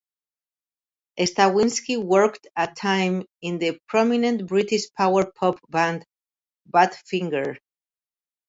[1.19, 6.03] Stawinski worked a time in the prominent British power pop band
[6.73, 7.57] Badfinger.